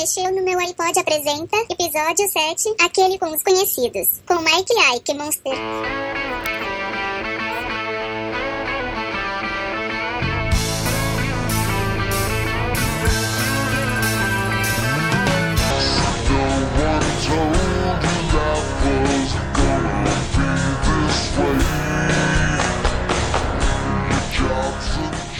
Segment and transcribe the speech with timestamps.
[0.00, 5.52] mexeu no meu iPod apresenta episódio 7, aquele com os conhecidos, com Mike Ike Monster.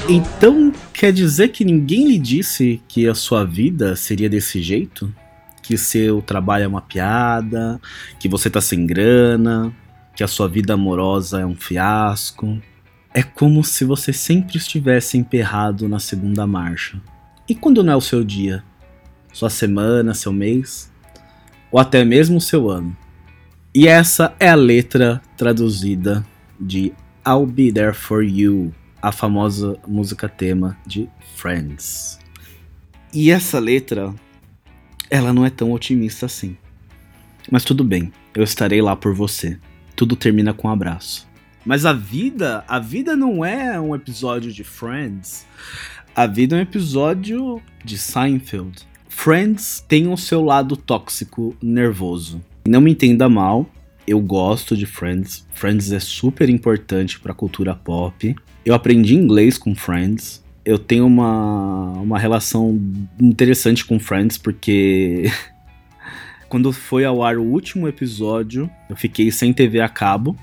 [0.06, 5.10] Então quer dizer que ninguém lhe disse que a sua vida seria desse jeito?
[5.62, 7.80] Que seu trabalho é uma piada,
[8.18, 9.74] que você tá sem grana,
[10.14, 12.60] que a sua vida amorosa é um fiasco.
[13.14, 17.00] É como se você sempre estivesse emperrado na segunda marcha.
[17.48, 18.62] E quando não é o seu dia?
[19.32, 20.92] Sua semana, seu mês?
[21.72, 22.94] Ou até mesmo o seu ano?
[23.74, 26.22] E essa é a letra traduzida
[26.60, 26.92] de
[27.26, 32.18] I'll Be There For You, a famosa música tema de Friends.
[33.12, 34.14] E essa letra,
[35.08, 36.56] ela não é tão otimista assim.
[37.50, 39.58] Mas tudo bem, eu estarei lá por você.
[39.96, 41.28] Tudo termina com um abraço.
[41.64, 45.46] Mas a vida, a vida não é um episódio de Friends.
[46.14, 48.86] A vida é um episódio de Seinfeld.
[49.08, 52.42] Friends tem o seu lado tóxico, nervoso.
[52.66, 53.68] Não me entenda mal,
[54.06, 55.46] eu gosto de Friends.
[55.52, 58.34] Friends é super importante para a cultura pop.
[58.70, 60.40] Eu aprendi inglês com Friends.
[60.64, 62.80] Eu tenho uma, uma relação
[63.20, 65.24] interessante com Friends porque
[66.48, 70.36] quando foi ao ar o último episódio, eu fiquei sem TV a cabo.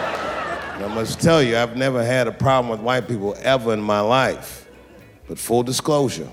[0.00, 4.00] I must tell you, I've never had a problem with white people ever in my
[4.00, 4.66] life.
[5.28, 6.26] But full disclosure,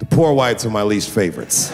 [0.00, 1.70] the poor whites are my least favorites.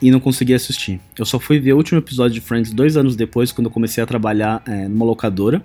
[0.00, 1.00] E não consegui assistir.
[1.18, 4.02] Eu só fui ver o último episódio de Friends dois anos depois, quando eu comecei
[4.02, 5.64] a trabalhar é, numa locadora.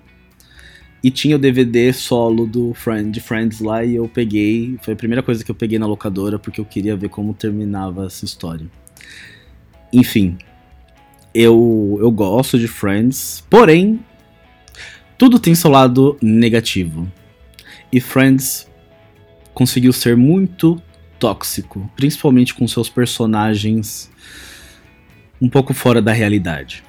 [1.02, 4.76] E tinha o DVD solo do Friend, de Friends lá e eu peguei.
[4.82, 8.06] Foi a primeira coisa que eu peguei na locadora porque eu queria ver como terminava
[8.06, 8.66] essa história.
[9.92, 10.36] Enfim,
[11.32, 14.00] eu, eu gosto de Friends, porém,
[15.16, 17.10] tudo tem seu lado negativo.
[17.92, 18.68] E Friends
[19.54, 20.82] conseguiu ser muito
[21.18, 24.10] tóxico, principalmente com seus personagens
[25.40, 26.82] um pouco fora da realidade.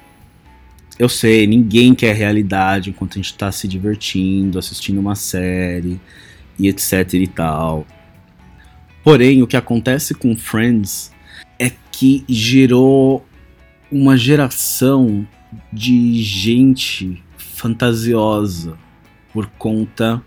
[0.98, 6.00] Eu sei, ninguém quer realidade enquanto a gente tá se divertindo, assistindo uma série
[6.58, 7.86] e etc e tal.
[9.04, 11.12] Porém, o que acontece com Friends
[11.58, 13.24] é que gerou
[13.90, 15.26] uma geração
[15.72, 18.76] de gente fantasiosa
[19.32, 20.22] por conta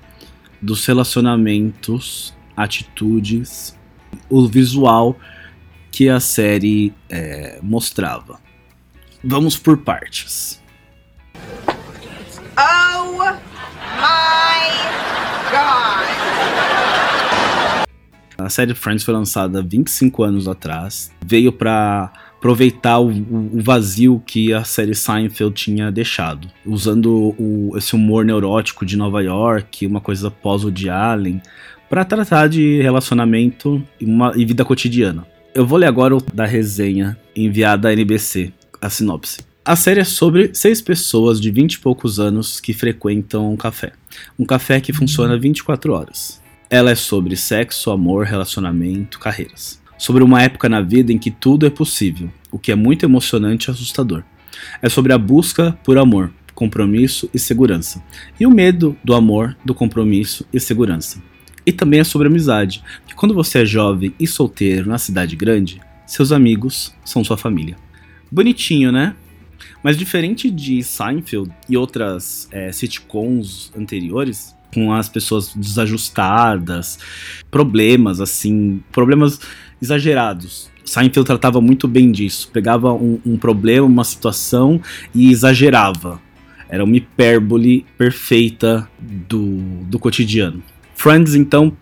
[0.61, 3.78] dos relacionamentos, atitudes,
[4.31, 5.16] o visual
[5.92, 8.40] que a série é, mostrava.
[9.24, 10.59] Vamos por partes.
[12.58, 13.31] Oh my
[15.52, 16.12] god!
[18.38, 21.12] A série Friends foi lançada 25 anos atrás.
[21.24, 27.96] Veio para aproveitar o, o, vazio que a série Seinfeld tinha deixado, usando o, esse
[27.96, 31.40] humor neurótico de Nova York, uma coisa pós de Allen,
[31.91, 35.28] para tratar de relacionamento e, uma, e vida cotidiana.
[35.53, 39.41] Eu vou ler agora o da resenha enviada à NBC, a sinopse.
[39.66, 43.91] A série é sobre seis pessoas de 20 e poucos anos que frequentam um café.
[44.40, 46.41] Um café que funciona 24 horas.
[46.69, 49.81] Ela é sobre sexo, amor, relacionamento, carreiras.
[49.97, 53.68] Sobre uma época na vida em que tudo é possível, o que é muito emocionante
[53.68, 54.23] e assustador.
[54.81, 58.02] É sobre a busca por amor, compromisso e segurança.
[58.40, 61.22] E o medo do amor, do compromisso e segurança.
[61.66, 65.79] E também é sobre amizade, que quando você é jovem e solteiro na cidade grande,
[66.05, 67.75] seus amigos são sua família.
[68.31, 69.16] Bonitinho, né?
[69.83, 76.99] Mas diferente de Seinfeld e outras é, sitcoms anteriores, com as pessoas desajustadas,
[77.49, 79.39] problemas assim, problemas
[79.81, 80.69] exagerados.
[80.85, 84.81] Seinfeld tratava muito bem disso, pegava um, um problema, uma situação
[85.13, 86.22] e exagerava.
[86.69, 90.63] Era uma hipérbole perfeita do, do cotidiano.
[91.01, 91.75] Friends, então,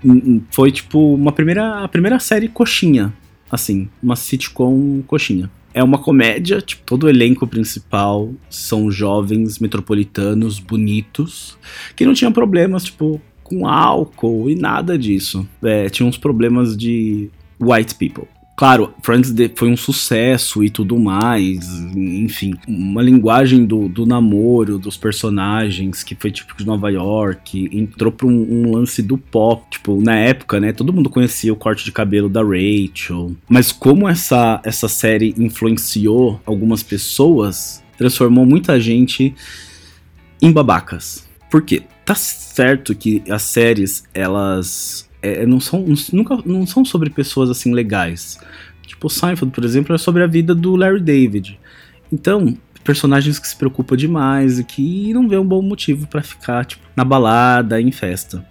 [0.50, 3.14] foi tipo uma primeira, a primeira série coxinha,
[3.52, 5.52] assim, uma sitcom coxinha.
[5.74, 11.58] É uma comédia, tipo, todo o elenco principal são jovens metropolitanos bonitos
[11.98, 15.46] que não tinham problemas, tipo, com álcool e nada disso.
[15.62, 17.30] É, tinha uns problemas de
[17.60, 18.26] white people.
[18.60, 21.66] Claro, Friends foi um sucesso e tudo mais,
[21.96, 28.12] enfim, uma linguagem do, do namoro, dos personagens, que foi tipo de Nova York, entrou
[28.12, 31.86] pra um, um, lance do pop, tipo, na época, né, todo mundo conhecia o corte
[31.86, 39.34] de cabelo da Rachel, mas como essa, essa série influenciou algumas pessoas, transformou muita gente
[40.42, 41.30] em babacas.
[41.50, 41.84] Por quê?
[42.04, 47.74] Tá certo que as séries, elas é, não são nunca não são sobre pessoas assim
[47.74, 48.40] legais.
[48.86, 51.60] Tipo, Seinfeld, por exemplo, é sobre a vida do Larry David.
[52.12, 56.66] Então, personagens que se preocupam demais e que não vê um bom motivo para ficar
[56.66, 58.44] tipo, na balada, em festa.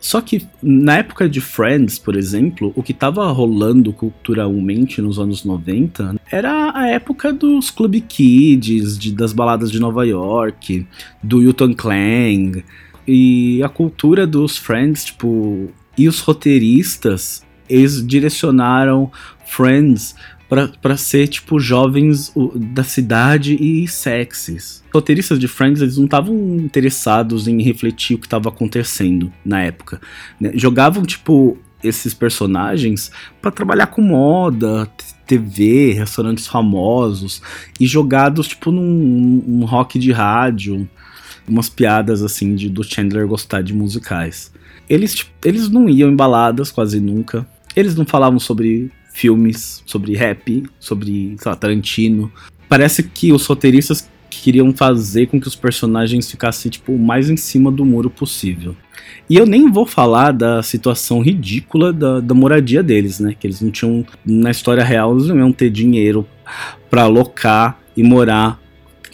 [0.00, 5.44] Só que na época de Friends, por exemplo, o que tava rolando culturalmente nos anos
[5.44, 10.86] 90 era a época dos Club Kids, de, das baladas de Nova York,
[11.22, 12.62] do Yuton Clan.
[13.06, 19.10] E a cultura dos Friends, tipo, e os roteiristas, eles direcionaram
[19.46, 20.14] Friends
[20.80, 24.84] para ser, tipo, jovens da cidade e sexys.
[24.92, 30.00] Roteiristas de Friends, eles não estavam interessados em refletir o que estava acontecendo na época.
[30.38, 30.52] Né?
[30.54, 33.10] Jogavam, tipo, esses personagens
[33.42, 34.88] para trabalhar com moda,
[35.26, 37.42] TV, restaurantes famosos
[37.80, 40.88] e jogados, tipo, num, num rock de rádio,
[41.48, 44.52] umas piadas, assim, de, do Chandler gostar de musicais.
[44.88, 47.46] Eles, tipo, eles não iam em baladas quase nunca.
[47.74, 52.30] Eles não falavam sobre filmes, sobre rap, sobre, lá, Tarantino.
[52.68, 57.36] Parece que os roteiristas queriam fazer com que os personagens ficassem, tipo, o mais em
[57.36, 58.76] cima do muro possível.
[59.28, 63.34] E eu nem vou falar da situação ridícula da, da moradia deles, né?
[63.38, 66.26] Que eles não tinham, na história real, eles não iam ter dinheiro
[66.90, 68.60] para alocar e morar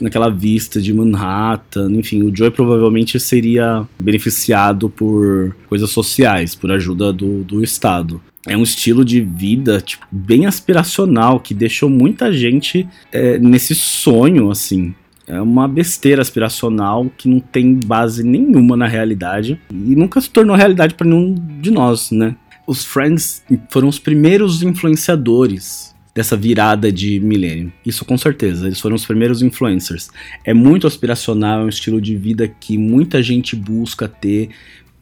[0.00, 7.12] naquela vista de Manhattan, enfim, o Joey provavelmente seria beneficiado por coisas sociais, por ajuda
[7.12, 12.88] do, do Estado é um estilo de vida tipo, bem aspiracional que deixou muita gente
[13.12, 14.94] é, nesse sonho assim.
[15.26, 20.56] É uma besteira aspiracional que não tem base nenhuma na realidade e nunca se tornou
[20.56, 22.34] realidade para nenhum de nós, né?
[22.66, 27.72] Os Friends foram os primeiros influenciadores dessa virada de milênio.
[27.84, 30.10] Isso com certeza, eles foram os primeiros influencers.
[30.44, 34.50] É muito aspiracional, é um estilo de vida que muita gente busca ter,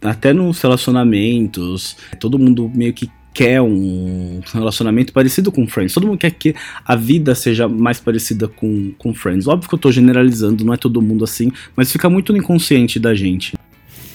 [0.01, 1.97] até nos relacionamentos.
[2.21, 5.95] Todo mundo meio que quer um relacionamento parecido com Friends.
[5.95, 9.47] Todo mundo quer que a vida seja mais parecida com, com Friends.
[9.47, 12.99] Óbvio que eu tô generalizando, não é todo mundo assim, mas fica muito no inconsciente
[12.99, 13.57] da gente.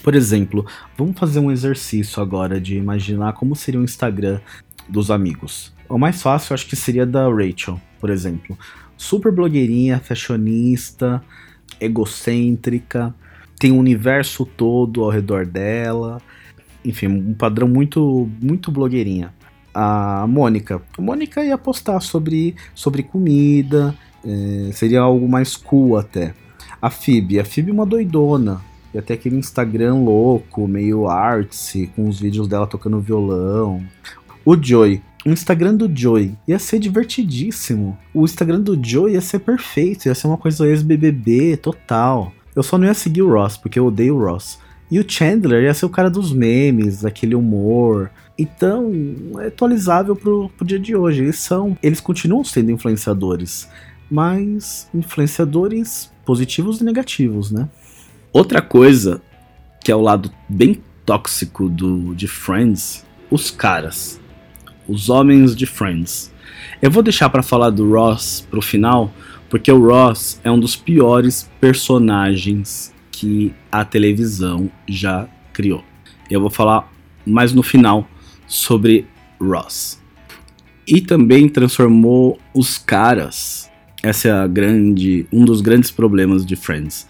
[0.04, 0.66] Por exemplo,
[0.98, 4.42] vamos fazer um exercício agora de imaginar como seria o Instagram
[4.90, 5.72] dos amigos.
[5.94, 8.58] O mais fácil acho que seria da Rachel, por exemplo.
[8.98, 11.22] Super blogueirinha, fashionista,
[11.80, 13.14] egocêntrica,
[13.60, 16.22] tem o universo todo ao redor dela
[16.84, 19.34] enfim, um padrão muito, muito blogueirinha.
[19.74, 20.82] A Mônica.
[20.98, 26.34] A Mônica ia postar sobre, sobre comida, é, seria algo mais cool até.
[26.82, 27.40] A Phoebe.
[27.40, 28.62] A Phoebe é uma doidona.
[28.94, 33.84] E até aquele Instagram louco, meio artsy, com os vídeos dela tocando violão.
[34.46, 35.02] O Joy.
[35.26, 37.98] O Instagram do Joy ia ser divertidíssimo.
[38.14, 42.34] O Instagram do Joy ia ser perfeito, ia ser uma coisa ex-BBB total.
[42.56, 44.60] Eu só não ia seguir o Ross, porque eu odeio o Ross.
[44.92, 48.12] E o Chandler ia ser o cara dos memes, aquele humor.
[48.38, 48.92] Então,
[49.40, 51.24] é atualizável pro, pro dia de hoje.
[51.24, 51.78] Eles são.
[51.82, 53.68] Eles continuam sendo influenciadores.
[54.12, 57.68] Mas influenciadores positivos e negativos, né?
[58.32, 59.22] Outra coisa
[59.84, 64.20] que é o lado bem tóxico do, de Friends, os caras.
[64.88, 66.34] Os homens de Friends.
[66.82, 69.14] Eu vou deixar para falar do Ross pro final,
[69.50, 75.84] porque o Ross é um dos piores personagens que a televisão já criou.
[76.30, 76.92] Eu vou falar
[77.26, 78.08] mais no final
[78.48, 79.06] sobre
[79.40, 80.02] Ross.
[80.88, 83.70] E também transformou os caras.
[84.02, 87.08] Essa é a grande, um dos grandes problemas de Friends.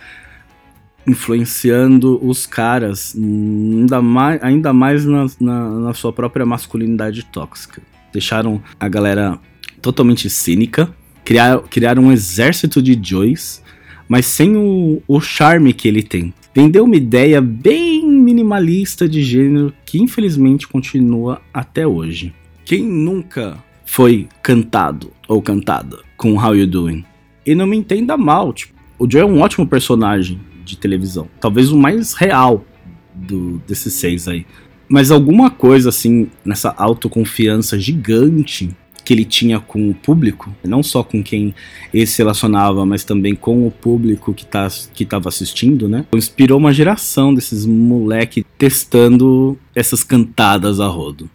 [1.05, 7.81] Influenciando os caras ainda mais, ainda mais na, na, na sua própria masculinidade tóxica.
[8.11, 9.39] Deixaram a galera
[9.81, 10.93] totalmente cínica,
[11.25, 13.63] criaram, criaram um exército de Joys
[14.07, 16.33] mas sem o, o charme que ele tem.
[16.53, 22.33] Vendeu uma ideia bem minimalista de gênero que infelizmente continua até hoje.
[22.63, 27.03] Quem nunca foi cantado ou cantada com How You Doing?
[27.45, 31.71] E não me entenda mal, tipo, o Joe é um ótimo personagem de televisão, talvez
[31.71, 32.65] o mais real
[33.13, 34.45] do, desses seis aí.
[34.87, 41.03] Mas alguma coisa assim, nessa autoconfiança gigante que ele tinha com o público, não só
[41.03, 41.53] com quem
[41.93, 46.05] ele se relacionava, mas também com o público que tá, que estava assistindo, né?
[46.13, 51.29] Inspirou uma geração desses moleque testando essas cantadas a rodo.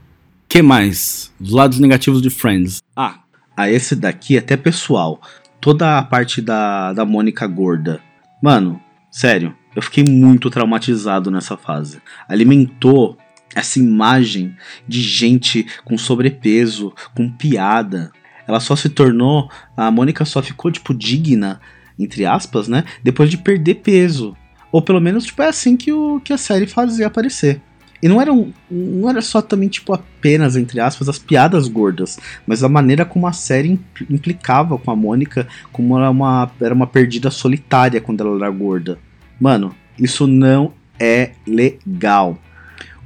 [0.48, 1.30] Que mais?
[1.38, 2.82] Os lados negativos de Friends.
[2.96, 3.20] Ah,
[3.54, 5.20] a esse daqui é até pessoal.
[5.60, 8.00] Toda a parte da, da Mônica gorda.
[8.42, 8.80] Mano,
[9.10, 12.00] sério, eu fiquei muito traumatizado nessa fase.
[12.28, 13.16] Alimentou
[13.54, 18.12] essa imagem de gente com sobrepeso, com piada.
[18.46, 19.50] Ela só se tornou.
[19.76, 21.60] A Mônica só ficou, tipo, digna,
[21.98, 22.84] entre aspas, né?
[23.02, 24.36] Depois de perder peso.
[24.70, 27.60] Ou pelo menos, tipo, é assim que, o, que a série fazia aparecer.
[28.02, 28.32] E não era,
[28.70, 33.26] não era só também, tipo, apenas, entre aspas, as piadas gordas, mas a maneira como
[33.26, 33.78] a série
[34.08, 38.98] implicava com a Mônica, como ela uma, era uma perdida solitária quando ela era gorda.
[39.40, 42.38] Mano, isso não é legal.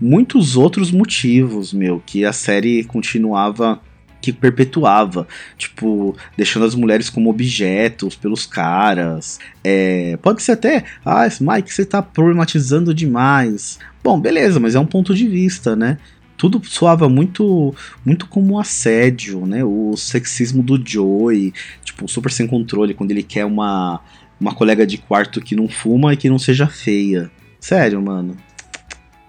[0.01, 3.81] Muitos outros motivos, meu, que a série continuava
[4.23, 5.27] que perpetuava,
[5.59, 9.41] tipo, deixando as mulheres como objetos pelos caras.
[9.65, 13.81] É, pode ser até, ah, Mike, você tá problematizando demais.
[14.03, 15.99] Bom, beleza, mas é um ponto de vista, né?
[16.37, 17.75] Tudo soava muito
[18.05, 19.65] muito como assédio, né?
[19.65, 21.53] O sexismo do Joey,
[21.85, 24.01] tipo, super sem controle quando ele quer uma
[24.41, 27.31] uma colega de quarto que não fuma e que não seja feia.
[27.61, 28.37] Sério, mano.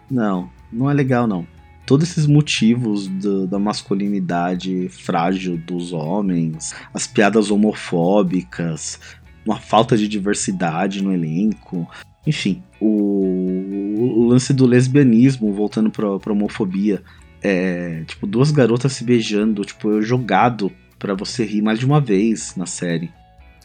[0.10, 1.53] Não, não é legal não
[1.86, 9.00] todos esses motivos do, da masculinidade frágil dos homens, as piadas homofóbicas,
[9.46, 11.88] uma falta de diversidade no elenco,
[12.26, 17.04] enfim, o, o lance do lesbianismo voltando pra, pra homofobia.
[17.42, 22.00] É, tipo, duas garotas se beijando, tipo, eu jogado para você rir mais de uma
[22.00, 23.12] vez na série.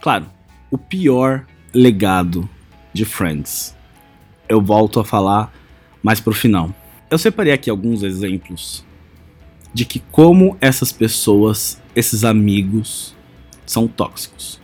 [0.01, 0.27] Claro,
[0.71, 2.49] o pior legado
[2.93, 3.77] de Friends.
[4.49, 5.53] Eu volto a falar
[6.03, 6.75] mais pro final.
[7.11, 8.85] Eu separei aqui alguns exemplos
[9.73, 13.15] de que como essas pessoas, esses amigos,
[13.65, 14.61] são tóxicos.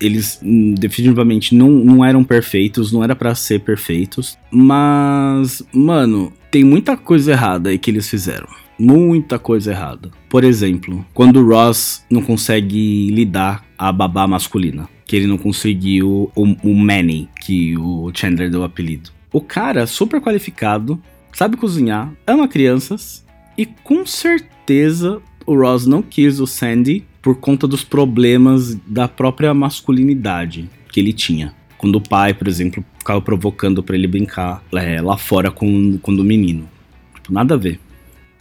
[0.00, 6.64] Eles hum, definitivamente não, não eram perfeitos, não era para ser perfeitos, mas, mano, tem
[6.64, 8.48] muita coisa errada aí que eles fizeram.
[8.76, 10.10] Muita coisa errada.
[10.28, 16.30] Por exemplo, quando o Ross não consegue lidar a babá masculina, que ele não conseguiu
[16.34, 19.10] o, o Manny, que o Chandler deu o apelido.
[19.32, 21.00] O cara super qualificado,
[21.34, 23.24] sabe cozinhar, ama crianças
[23.56, 29.52] e com certeza o Ross não quis o Sandy por conta dos problemas da própria
[29.52, 31.54] masculinidade que ele tinha.
[31.76, 36.12] Quando o pai, por exemplo, ficava provocando para ele brincar é, lá fora com, com
[36.12, 36.68] o menino.
[37.14, 37.78] Tipo, nada a ver.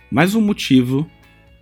[0.09, 1.09] Mais um motivo,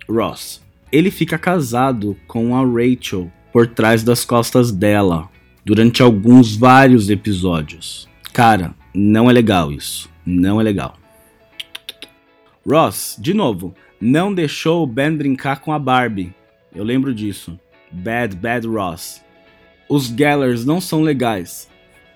[0.08, 0.60] Ross.
[0.92, 5.28] Ele fica casado com a Rachel por trás das costas dela
[5.64, 8.08] durante alguns vários episódios.
[8.32, 10.10] Cara, não é legal isso.
[10.24, 10.96] Não é legal.
[12.64, 16.32] Ross, de novo, não deixou o Ben brincar com a Barbie.
[16.74, 17.58] Eu lembro disso.
[17.90, 19.20] Bad, bad Ross.
[19.88, 21.68] Os Gellers não são legais.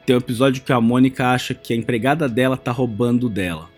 [0.07, 3.69] Tem um episódio que a Mônica acha que a empregada dela tá roubando dela.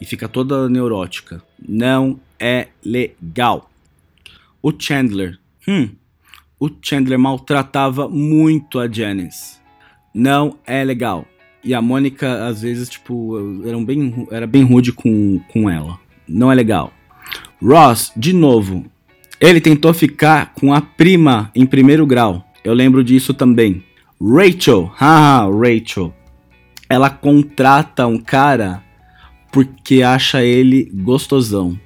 [0.00, 1.42] E fica toda neurótica.
[1.58, 3.68] Não é legal.
[4.62, 5.38] O Chandler.
[5.66, 5.90] Hum.
[6.60, 9.58] O Chandler maltratava muito a Janice.
[10.14, 11.26] Não é legal.
[11.62, 16.50] E a Mônica, às vezes, tipo, era bem, era bem rude com, com ela não
[16.50, 16.92] é legal.
[17.62, 18.84] Ross, de novo,
[19.40, 22.44] ele tentou ficar com a prima em primeiro grau.
[22.62, 23.82] Eu lembro disso também.
[24.20, 26.14] Rachel, haha, Rachel.
[26.88, 28.82] Ela contrata um cara
[29.52, 31.78] porque acha ele gostosão.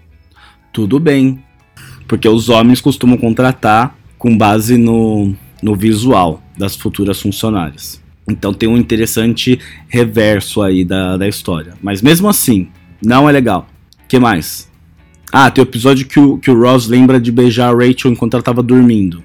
[0.72, 1.42] Tudo bem,
[2.06, 8.02] porque os homens costumam contratar com base no, no visual das futuras funcionárias.
[8.28, 11.74] Então tem um interessante reverso aí da, da história.
[11.82, 12.68] Mas mesmo assim,
[13.02, 13.68] não é legal
[14.08, 14.68] que mais?
[15.30, 18.34] Ah, tem o episódio que o, que o Ross lembra de beijar a Rachel enquanto
[18.34, 19.22] ela tava dormindo.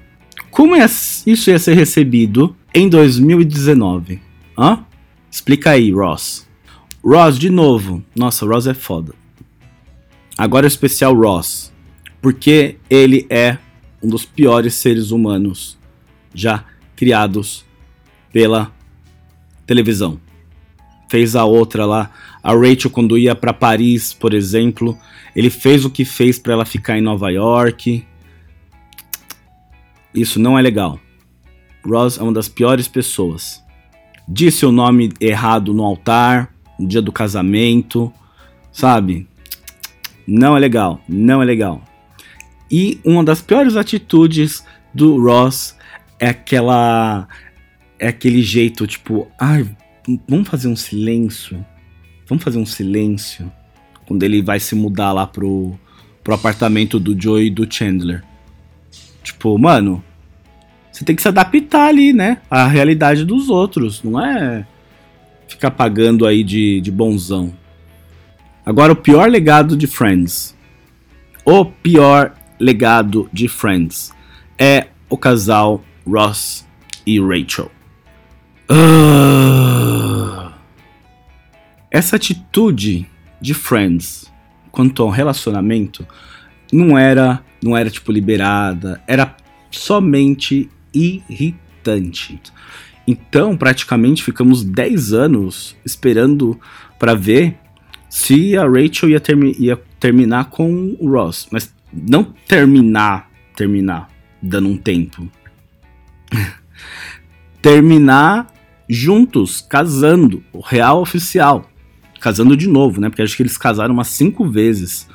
[0.50, 4.20] Como isso ia ser recebido em 2019?
[4.56, 4.84] Hã?
[5.30, 6.46] Explica aí, Ross.
[7.02, 8.04] Ross, de novo.
[8.14, 9.14] Nossa, Ross é foda.
[10.36, 11.72] Agora o especial Ross.
[12.20, 13.58] Porque ele é
[14.02, 15.78] um dos piores seres humanos
[16.34, 16.64] já
[16.94, 17.64] criados
[18.32, 18.72] pela
[19.66, 20.20] televisão.
[21.08, 22.10] Fez a outra lá,
[22.44, 24.98] a Rachel, quando ia para Paris, por exemplo,
[25.34, 28.04] ele fez o que fez para ela ficar em Nova York.
[30.14, 31.00] Isso não é legal.
[31.82, 33.64] Ross é uma das piores pessoas.
[34.28, 38.12] Disse o nome errado no altar, no dia do casamento,
[38.70, 39.26] sabe?
[40.26, 41.82] Não é legal, não é legal.
[42.70, 45.74] E uma das piores atitudes do Ross
[46.20, 47.26] é aquela
[47.98, 49.66] é aquele jeito tipo, ai,
[50.28, 51.64] vamos fazer um silêncio
[52.28, 53.50] Vamos fazer um silêncio.
[54.06, 55.78] Quando ele vai se mudar lá pro,
[56.22, 58.22] pro apartamento do Joey e do Chandler.
[59.22, 60.02] Tipo, mano,
[60.92, 62.38] você tem que se adaptar ali, né?
[62.50, 64.02] À realidade dos outros.
[64.02, 64.66] Não é
[65.48, 67.52] ficar pagando aí de, de bonzão.
[68.64, 70.56] Agora, o pior legado de Friends.
[71.44, 74.12] O pior legado de Friends
[74.58, 76.66] é o casal Ross
[77.06, 77.70] e Rachel.
[78.70, 79.73] Uh...
[81.94, 83.06] Essa atitude
[83.40, 84.28] de Friends
[84.72, 86.04] quanto ao relacionamento
[86.72, 89.36] não era, não era tipo liberada, era
[89.70, 92.42] somente irritante.
[93.06, 96.60] Então, praticamente ficamos 10 anos esperando
[96.98, 97.60] para ver
[98.08, 101.46] se a Rachel ia, termi ia terminar com o Ross.
[101.52, 104.10] Mas não terminar, terminar,
[104.42, 105.30] dando um tempo.
[107.62, 108.52] terminar
[108.88, 111.70] juntos, casando, o real oficial.
[112.24, 113.10] Casando de novo, né?
[113.10, 115.06] Porque acho que eles casaram umas cinco vezes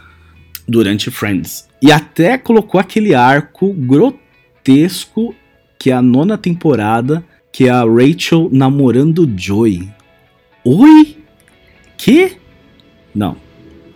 [0.68, 1.68] durante Friends.
[1.82, 5.34] E até colocou aquele arco grotesco
[5.80, 9.90] que é a nona temporada, que é a Rachel namorando Joey.
[10.64, 11.18] Oi?
[11.98, 12.34] Que?
[13.16, 13.38] Não.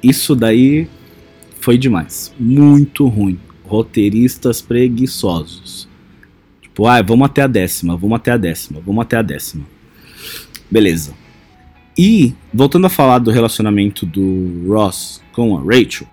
[0.02, 0.88] Isso daí
[1.60, 2.34] foi demais.
[2.40, 3.40] Muito ruim.
[3.64, 5.88] Roteiristas preguiçosos.
[6.64, 9.68] Tipo, ah, vamos até a décima, vamos até a décima, vamos até a décima.
[10.72, 11.23] Beleza.
[11.98, 16.08] E, voltando a falar do relacionamento do Ross com a Rachel,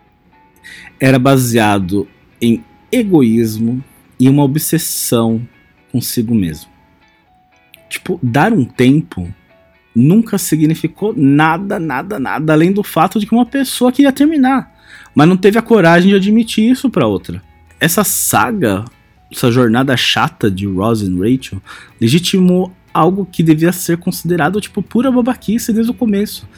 [0.99, 2.07] era baseado
[2.41, 3.83] em egoísmo
[4.19, 5.41] e uma obsessão
[5.91, 6.71] consigo mesmo.
[7.89, 9.33] Tipo, dar um tempo
[9.95, 14.73] nunca significou nada, nada, nada, além do fato de que uma pessoa queria terminar,
[15.15, 17.43] mas não teve a coragem de admitir isso para outra.
[17.81, 18.85] Essa saga,
[19.33, 21.61] essa jornada chata de Ross e Rachel,
[22.01, 26.49] legitimou algo que devia ser considerado tipo pura babaquice desde o começo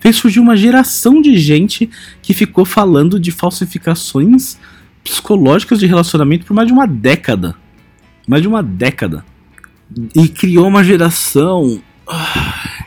[0.00, 1.88] fez surgir uma geração de gente
[2.22, 4.58] que ficou falando de falsificações
[5.04, 7.54] psicológicas de relacionamento por mais de uma década.
[8.26, 9.24] Mais de uma década.
[10.16, 12.86] E criou uma geração ah,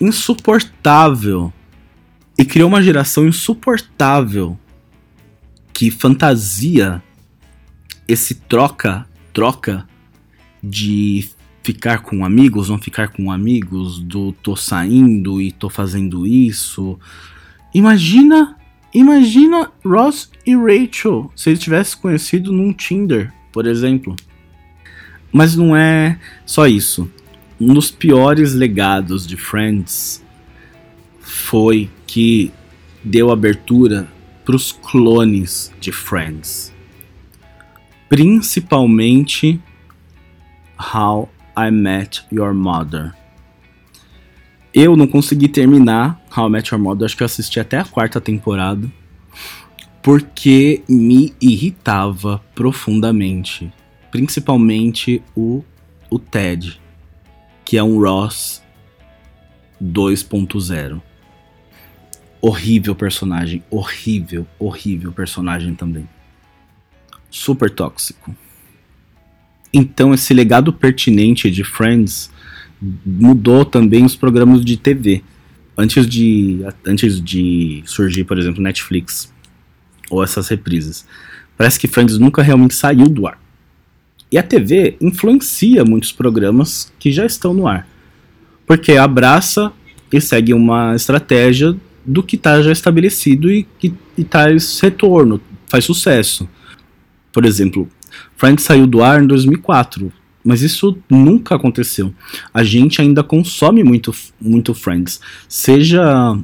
[0.00, 1.52] insuportável.
[2.36, 4.58] E criou uma geração insuportável
[5.72, 7.02] que fantasia
[8.08, 9.86] esse troca, troca
[10.62, 11.28] de
[11.62, 16.98] ficar com amigos, não ficar com amigos, do tô saindo e tô fazendo isso.
[17.74, 18.56] Imagina,
[18.92, 24.16] imagina Ross e Rachel se eles tivessem conhecido num Tinder, por exemplo.
[25.32, 27.10] Mas não é só isso.
[27.60, 30.24] Um dos piores legados de Friends
[31.20, 32.50] foi que
[33.04, 34.08] deu abertura
[34.44, 36.72] para os clones de Friends.
[38.08, 39.60] Principalmente
[40.76, 43.14] How I Met Your Mother.
[44.72, 47.84] Eu não consegui terminar How I Met Your Mother, acho que eu assisti até a
[47.84, 48.90] quarta temporada,
[50.02, 53.72] porque me irritava profundamente.
[54.10, 55.64] Principalmente o,
[56.08, 56.80] o Ted,
[57.64, 58.62] que é um Ross
[59.82, 61.00] 2.0.
[62.40, 66.08] Horrível personagem, horrível, horrível personagem também.
[67.30, 68.34] Super tóxico.
[69.72, 72.30] Então, esse legado pertinente de Friends
[73.04, 75.22] mudou também os programas de TV.
[75.76, 79.32] Antes de, antes de surgir, por exemplo, Netflix
[80.10, 81.06] ou essas reprises.
[81.56, 83.40] Parece que Friends nunca realmente saiu do ar.
[84.32, 87.86] E a TV influencia muitos programas que já estão no ar.
[88.66, 89.72] Porque abraça
[90.12, 96.48] e segue uma estratégia do que está já estabelecido e que traz retorno, faz sucesso.
[97.32, 97.88] Por exemplo,
[98.36, 100.12] Friends saiu do ar em 2004,
[100.44, 102.14] mas isso nunca aconteceu.
[102.52, 106.38] A gente ainda consome muito, muito Friends, seja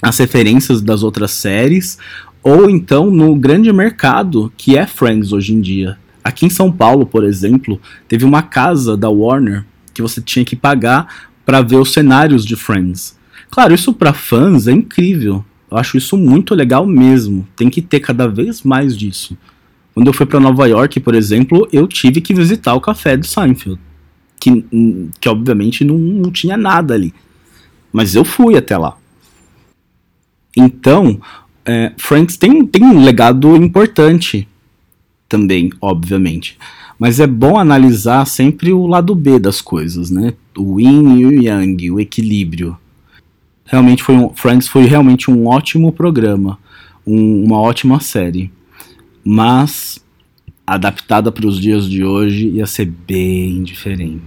[0.00, 1.98] as referências das outras séries
[2.42, 5.98] ou então no grande mercado que é Friends hoje em dia.
[6.22, 10.54] Aqui em São Paulo, por exemplo, teve uma casa da Warner que você tinha que
[10.54, 13.18] pagar para ver os cenários de Friends.
[13.50, 15.44] Claro, isso para fãs é incrível.
[15.70, 17.46] Eu acho isso muito legal mesmo.
[17.56, 19.36] Tem que ter cada vez mais disso.
[19.98, 23.26] Quando eu fui para Nova York, por exemplo, eu tive que visitar o café do
[23.26, 23.80] Seinfeld.
[24.38, 24.64] Que,
[25.18, 27.12] que obviamente não, não tinha nada ali.
[27.92, 28.96] Mas eu fui até lá.
[30.56, 31.20] Então,
[31.64, 34.46] é, Friends tem, tem um legado importante
[35.28, 36.56] também, obviamente.
[36.96, 40.32] Mas é bom analisar sempre o lado B das coisas, né?
[40.56, 42.78] O yin e o yang, o equilíbrio.
[43.64, 46.56] Realmente foi um, Friends foi realmente um ótimo programa,
[47.04, 48.56] um, uma ótima série
[49.30, 50.02] mas
[50.66, 54.24] adaptada para os dias de hoje ia ser bem diferente.